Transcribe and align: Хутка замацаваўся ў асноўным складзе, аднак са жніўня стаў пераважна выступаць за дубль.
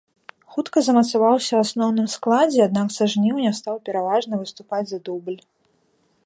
Хутка 0.53 0.77
замацаваўся 0.85 1.45
ў 1.55 1.59
асноўным 1.67 2.07
складзе, 2.15 2.59
аднак 2.67 2.87
са 2.97 3.03
жніўня 3.15 3.51
стаў 3.59 3.75
пераважна 3.91 4.33
выступаць 4.41 4.85
за 4.95 4.99
дубль. 5.11 5.39